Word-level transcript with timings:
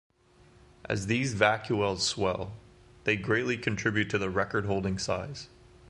As 0.85 1.05
these 1.05 1.35
vacuoles 1.35 1.99
swell, 2.01 2.57
they 3.03 3.15
greatly 3.15 3.55
contribute 3.55 4.09
to 4.09 4.17
the 4.17 4.31
record-holding 4.31 4.97
size. 4.97 5.47